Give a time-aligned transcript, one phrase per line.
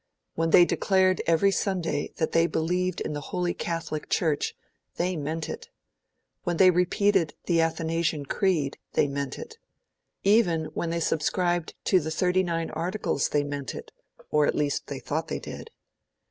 [0.33, 4.55] When they declared every Sunday that they believed in the Holy Catholic Church,
[4.95, 5.69] they meant it.
[6.41, 9.59] When they repeated the Athanasian Creed, they meant it.
[10.23, 13.91] Even, when they subscribed to the Thirty nine Articles, they meant it
[14.31, 15.69] or at least they thought they did.